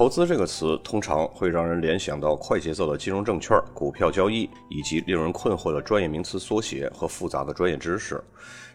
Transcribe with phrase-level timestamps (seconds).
[0.00, 8.18] 投资这个词通常会让人联想到快节奏的金融证券、股票交易，以及令人困惑的专业名词缩写和复杂的专业知识。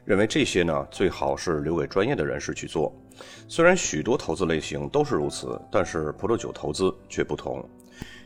[0.04, 2.94] 认为这些呢，最好是留给专业的人士去做。
[3.48, 7.68] 虽然许多投资类型都是如此，但是葡萄酒投资却不同。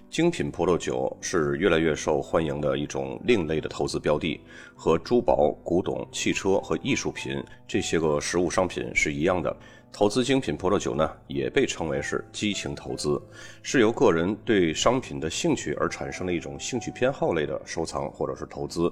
[0.09, 4.41] 精品葡萄酒是越来越受欢迎的一种另类的投资标的，
[4.75, 9.55] 和珠宝、古董、汽车和艺术品这些个实物商品是一样的。
[9.91, 13.21] 投资精品葡萄酒呢，也被称为是激情投资，
[13.61, 18.91] 是由个人对商品的兴趣而产生的一种兴趣偏好类的收藏或者是投资。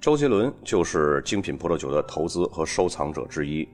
[0.00, 3.68] 周杰伦就是精品葡萄酒的投资和收藏者之一。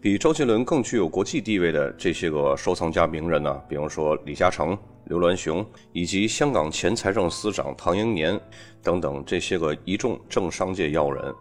[0.00, 8.40] 比周杰伦更具有国际地位的这些个收藏家名人呢，比如说李嘉诚、刘銮雄，以及香港前财政司长唐英年
[8.82, 11.32] 等等这些个一众政商界要人。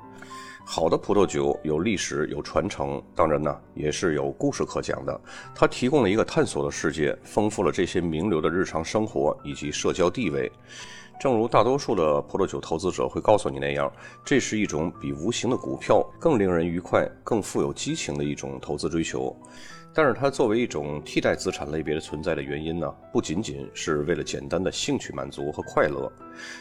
[0.64, 5.22] 好的葡萄酒有历史有传承，当然呢也是有故事可讲的。
[5.54, 10.52] 它提供了一个探索的世界，丰富了这些名流的日常生活以及社交地位。
[11.20, 13.92] 正如大多数的葡萄酒投资者会告诉你那样，
[14.26, 19.36] 这是一种比无形的股票更令人愉快、更富有激情的一种投资追求。
[19.94, 26.12] 但是它作为一种替代资产类别的存在的原因呢，不仅仅是为了简单的兴趣满足和快乐。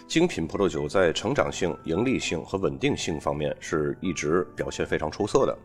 [0.08, 5.56] 精品葡萄酒在成长性、盈利性和稳定性方面是一直表现非常出色的，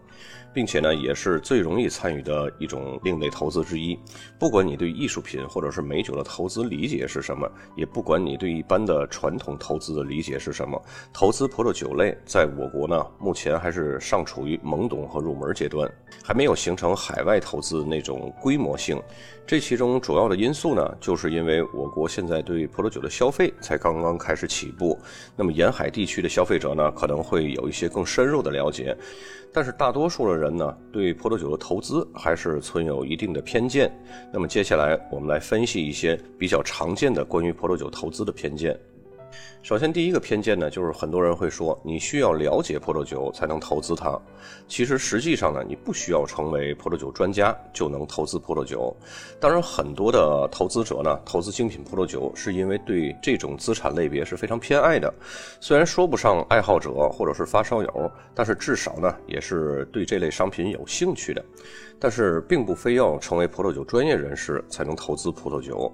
[0.53, 3.97] 并且呢，也是最容易参与的一种另类投资之一。
[4.37, 10.79] 不管你对艺术品或者是美酒的投资理解是什么，也不管你对一般的传统投资的理解是什么，
[11.11, 15.91] 投资葡萄酒类在我国呢，目前还是尚处于懵懂和入门阶段，
[16.23, 17.54] 还没有形成海外投。
[17.55, 19.01] 投资那种规模性，
[19.47, 24.99] 这其中主要的因素呢，就是因为我国现在对葡萄酒的消费才刚刚开始起步。
[25.37, 28.93] 那么沿海地区的消费者呢，可能会有一些更深入的了解，
[29.53, 33.89] 但是大多数的人呢，对葡萄酒的投资还是存有一定的偏见。
[34.33, 38.77] 那么接下来我们来分析一些比较常见的关于葡萄酒投资的偏见。
[39.61, 44.15] 首先，第一个偏见呢，就是很多人会说，你需要了解葡萄酒才能投资它。
[44.67, 48.95] 其实，实际上呢，你不需要成为葡萄酒专家就能投资葡萄酒。
[49.39, 55.11] 当然，很多的投资者呢，投资精品葡萄酒是因为对这种资产类别是非常偏爱的。
[55.59, 61.43] 虽然说不上爱好者或者是发烧友，但是至少呢，也是对这类商品有兴趣的。
[61.99, 65.91] 但是，并不非要成为葡萄酒专业人士才能投资葡萄酒。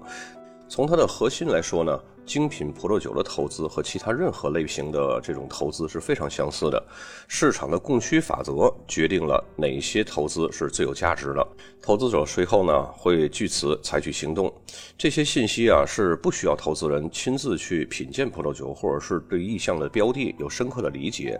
[0.68, 1.98] 从它的核心来说呢。
[2.24, 6.82] 精品葡萄酒的投资和其他任何类型的这种投资是非常相似的，
[7.26, 11.46] 市场的供需法则决定了哪些投资是最有价值的，
[11.82, 14.52] 投资者随后呢会据此采取行动。
[14.96, 21.38] 这些信息啊是不需要投资人亲自去品鉴葡萄酒，或者是对意向的标的有深刻的理解，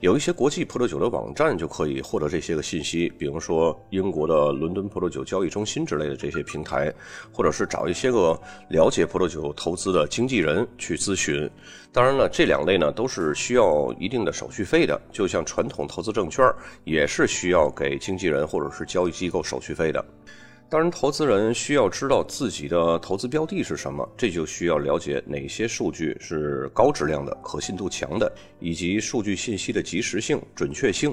[0.00, 6.92] 有一些国际葡萄酒的网站就可以获得这些个信息，比如说英国的伦敦葡萄酒交易中心之类的这些平台，
[7.30, 10.08] 或者是找一些个了解葡萄酒投资的。
[10.14, 11.50] 经纪人去咨询，
[11.90, 16.48] 当然了，这两类呢都是需要一定的手续费的，就像传统投资证券
[16.84, 20.04] 也是需要给经纪人或者是交易机构手续费的。
[20.70, 31.12] 当然，投资人需要知道自己的投资标的是什么，这就需要了解哪些数据是高质量的、可信度强的，以及数据信息的及时性、准确性。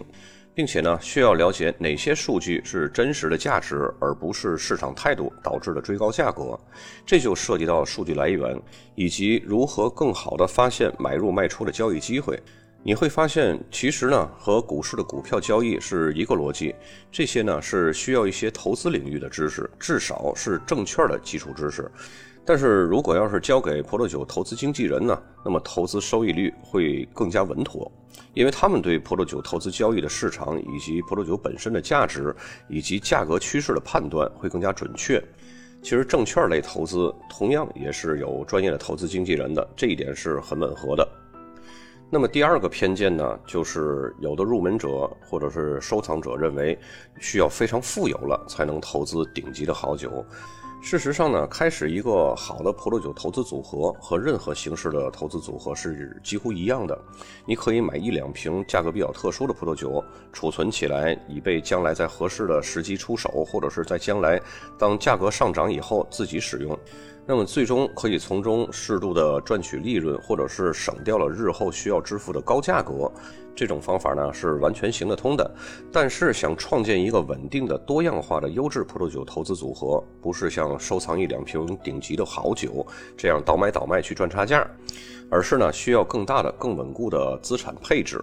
[0.53, 6.59] 并且呢，需要了解哪些数据是真实的价值，而不是市场态度导致的追高价格。
[7.05, 8.61] 这就涉及到数据来源，
[8.95, 12.37] 以及如何更好的发现买入卖出的交易机会。
[12.83, 16.73] 你会发现，其实呢，和股市的股票交易是一个逻辑。
[17.11, 21.89] 这些呢，是需要一些投资领域的知识，至少是证券的基础知识。
[22.51, 27.89] 但是如果要是交给葡萄酒投资经纪人呢，那么投资收益率会更加稳妥，
[28.33, 32.35] 因为他们对葡萄酒投资交易的市场以及葡萄酒本身的价值
[32.67, 35.17] 以及价格趋势的判断会更加准确。
[35.81, 41.07] 其实证券类投资同样也是有专业的投资经纪人的，这一点是很吻合的。
[42.09, 46.77] 那么第二个偏见呢，就是有的入门者或者是收藏者认为，
[47.21, 50.25] 需要非常富有了才能投资顶级的好酒。
[50.83, 56.99] 事实上呢，开始一个好的葡萄酒投资组合和任何形式的投资组合是几乎一样的。
[57.45, 64.41] 你可以买一两瓶价格比较特殊的葡萄酒，储存起来，以备将来在合适的时机出手，或者是在将来
[64.77, 66.77] 当价格上涨以后自己使用。
[67.31, 73.09] 那么最终可以从中适度的赚取利润，或者是省掉了日后需要支付的高价格。
[73.55, 75.49] 这种方法呢是完全行得通的。
[75.93, 82.85] 但是想创建一个稳定的、多样化的优质葡萄酒投资组合，不是像收藏一两瓶顶级的好酒
[83.15, 84.69] 这样倒买倒卖去赚差价，
[85.29, 88.21] 而是呢需要更大的、更稳固的资产配置。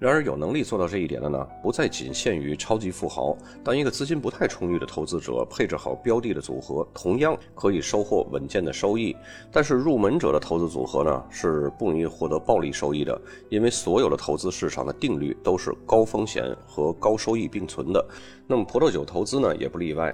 [0.00, 3.36] 然而，有能力做到这一点的呢，不再仅限于超级富豪。
[3.62, 9.14] 当一个资金不太充裕的投资者配置好标的的组合，同样可以收获稳健的收益。
[9.52, 13.20] 但是，入门者的投资组合呢，是不容易获得暴利收益的，
[13.50, 18.02] 因为所有的投资市场的定律都是高风险和高收益并存的。
[18.50, 20.12] 那么，葡萄酒投资呢，也不例外。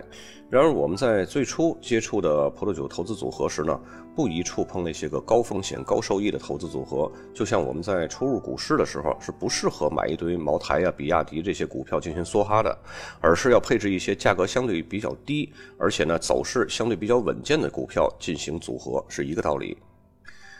[0.50, 3.81] 然而，我们在最初接触的葡萄酒投资组合时呢，
[4.15, 7.11] 不宜触碰那些个高风险高收益的投资组合。
[7.33, 12.79] 就像我们在初入股市的时候，是不适合买一堆茅台呀、比亚迪这些股票进行梭哈的，
[13.23, 19.75] 而是要配置一些价格相对比较低，而且呢走势相对比较稳健的股票进行组合，是一个道理。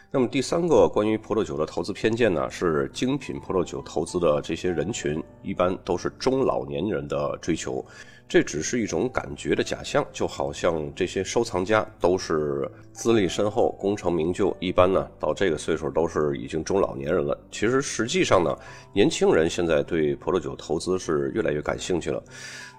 [0.08, 7.84] 那么第三个关于葡萄酒的投资偏见呢，是精品葡萄酒投资的这些人群一般都是中老年人的追求，
[8.28, 17.36] 这只是一种感觉的假象，就好像这些收藏家都是资历深厚、功成名就，一般呢到这个岁数都是已经中老年人了。
[17.50, 18.56] 其实实际上呢，
[18.94, 22.22] 年轻人现在对葡萄酒投资是越来越感兴趣了。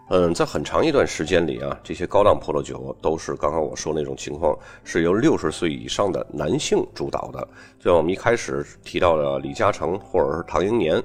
[0.10, 7.40] 嗯，在很长一段时间里啊，这些高档葡萄酒都是刚刚我说那种情况，是由六十岁以上的男性主导的。
[7.78, 11.04] 就像我们一开始提到的李嘉诚或者是唐英年。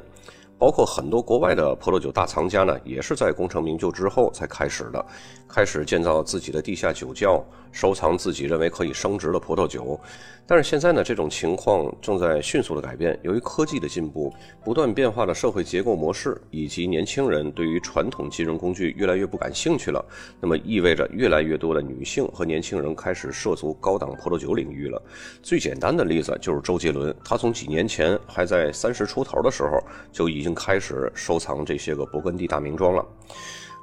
[0.58, 5.04] 包括很多国外的葡萄酒大藏家呢，也是在功成名就之后才开始的，
[5.48, 9.98] 开始建造自己的地下酒窖，收藏自己认为可以升值的葡萄酒。
[10.46, 13.18] 但是现在呢，这种情况正在迅速的改变。
[13.22, 14.32] 由于科技的进步、
[14.64, 20.04] 不断变化的社会结构模式，以及年轻人对于传统金融工具越来越不感兴趣了，
[20.40, 25.00] 那么意味着越来越多的女性和年轻人开始涉足高档葡萄酒领域了。
[25.42, 29.82] 最简单的例子就是周杰伦，他从几年前还在三十出头的时候
[30.12, 30.52] 就已经。
[30.54, 33.04] 开始收藏这些个勃艮第大名庄了，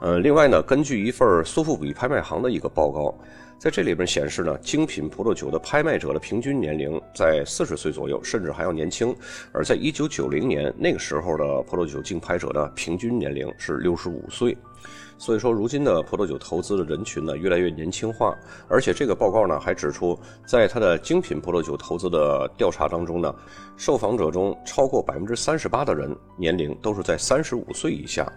[0.01, 3.13] 呃，另外呢，根据一份苏富比拍卖行的一个报告，
[3.57, 9.13] 在这里边显示呢，精品葡萄酒的拍卖者的平均年龄在四十岁左右，甚至还要年轻；
[9.51, 14.57] 而在一九九零年那个时候的葡萄酒竞拍者的平均年龄是六十五岁。
[15.18, 18.34] 所以说，如今的葡萄酒投资的人群呢，越来越年轻化，
[18.69, 20.18] 而且这个报告呢还指出，
[20.48, 23.36] 在他的精品葡萄酒投资的调查当中呢，
[23.75, 28.31] 受访者中超过百分之三十八的人年龄都是在三十五岁以下。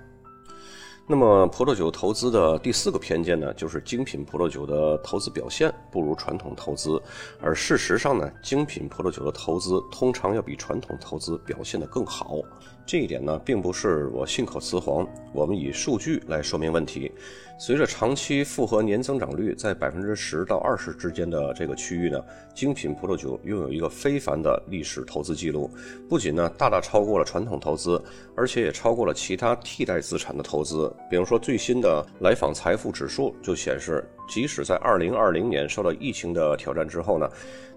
[1.04, 7.00] 那么，葡萄酒投资的第四个偏见呢，就是精品葡萄酒的投资表现不如传统投资，
[7.40, 12.36] 而事实上呢，精品葡萄酒的投资通常要比传统投资表现得更好。
[12.84, 17.12] 这一点呢，并不是我信口雌黄，我们以数据来说明问题。
[17.58, 22.20] 随着长期复合年增长率在百分之十到二十之间的这个区域呢，
[22.54, 25.70] 精品葡萄酒拥有一个非凡的历史投资记录，
[26.08, 28.02] 不仅呢大大超过了传统投资，
[28.34, 30.92] 而且也超过了其他替代资产的投资。
[31.08, 37.28] 比如说，最新的来访财富指数就显示，即使在二零二零年受到疫情的挑战之后呢。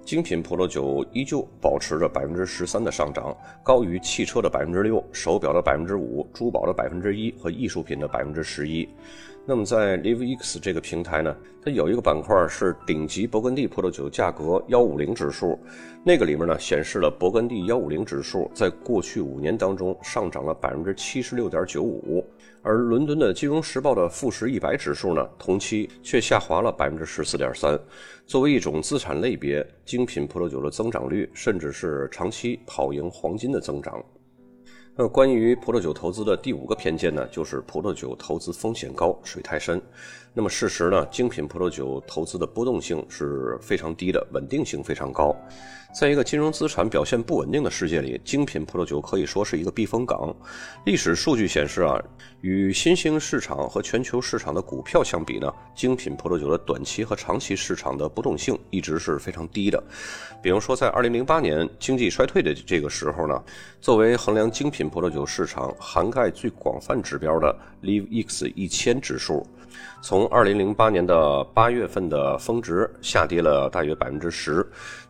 [0.06, 8.88] 精品葡萄酒依旧保持着百分之十三的上涨，高于汽车的百分之六、手表的百分之五、珠宝的百分之一和艺术品的百分之十一。
[9.48, 15.60] 那么在 LiveX 这个平台呢，它有一个板块是顶级勃艮第葡萄酒价格幺五零指数，
[16.04, 22.26] 那个里面呢显示了勃艮第幺五零指数在过去五年当中上涨了百分之七十六点九五。
[22.64, 27.80] 而伦敦的金融时报的富时一百指数呢，同期却下滑了百分之十四点三。
[28.26, 34.04] 作为一种资产类别，精品葡萄酒的增长率甚至是长期跑赢黄金的增长。
[34.98, 39.82] 那关于葡萄酒投资的第五个偏见呢，就是葡萄酒投资风险高，水太深。
[40.34, 45.36] 那么事实呢，精品葡萄酒投资的波动性是非常低的，稳定性非常高。
[45.98, 50.36] 在一个金融资产表现不稳定的世界里，精品葡萄酒可以说是一个避风港。
[50.86, 51.98] 历史数据显示啊，
[52.42, 59.82] 与新兴市场和全球市场的股票相比呢，精品葡萄酒的短期和长期市场的波动性一直是非常低的。
[60.42, 63.42] 比如说，在2008年经济衰退的这个时候呢，
[63.80, 69.46] 作为衡量精品葡萄酒市场涵盖最广泛指标的 LiveX 一千指数，
[70.01, 74.65] 从2008年的八月份的峰值下跌了大约百分之十。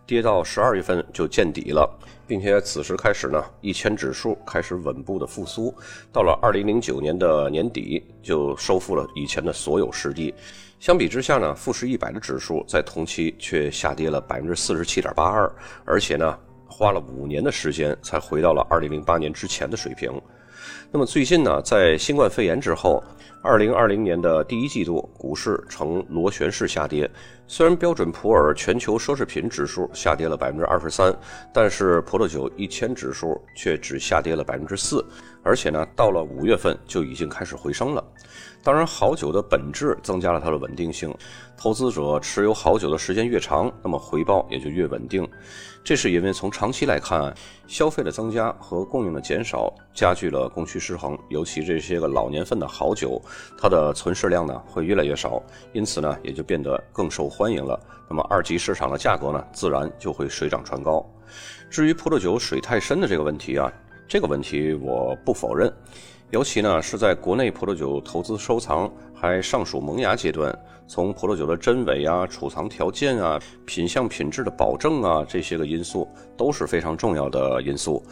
[0.07, 1.89] 跌到十二月份就见底了，
[2.27, 5.73] 并且此时开始呢，一千指数开始稳步的复苏。
[6.13, 10.31] 到了二零零九年的年底，就收复了以前的所有失地。
[10.79, 15.51] 相比之下呢，富时一百的指数在同期却下跌了百分之四十七点八二，
[15.85, 16.37] 而且呢，
[16.77, 20.11] 花了五年的时间才回到了二零零八年之前的水平。
[20.91, 23.01] 那么最近呢，在新冠肺炎之后。
[23.45, 27.07] 二零二零年的第一季度，股市呈螺旋式下跌。
[27.45, 31.15] 虽然标准普尔全球奢侈品指数下跌了百分之二十三，
[31.53, 35.05] 但是葡萄酒一千指数却只下跌了百分之四，
[35.43, 38.03] 而且呢，到了五月份就已经开始回升了。
[38.63, 41.13] 当然，好酒的本质增加了它的稳定性。
[41.55, 45.25] 投资者持有好酒的时间越长，那么回报也就越稳定。
[45.83, 47.31] 这是因为从长期来看，
[47.67, 51.15] 消费的增加和供应的减少加剧了供需失衡。
[51.29, 53.21] 尤其这些个老年份的好酒，
[53.57, 55.41] 它的存世量呢会越来越少，
[55.73, 57.79] 因此呢也就变得更受欢迎了。
[58.09, 61.05] 那么二级市场的价格呢自然就会水涨船高。
[61.69, 63.71] 至于葡萄酒水太深的这个问题啊，
[64.07, 65.71] 这个问题我不否认。
[66.31, 70.53] 尤其呢是在国内葡萄酒投资收藏还尚属萌芽阶段，
[70.87, 78.03] 从葡萄酒的真伪啊、储藏条件啊、品相品质的保证啊这些个因素都是非常重要的因素。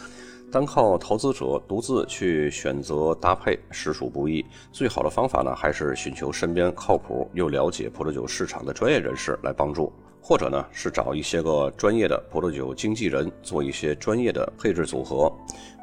[0.54, 9.92] 单靠投资者独自去选择搭配实属不易，最好的方法呢还是寻求身边靠谱又了解葡萄酒市场的专业人士来帮助，
[10.22, 15.34] 或者呢是找一些个专业的葡萄酒经纪人做一些专业的配置组合。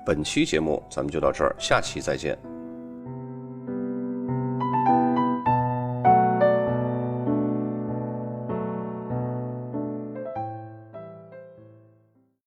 [0.06, 2.38] 本期节目咱们就到这儿，下期再见。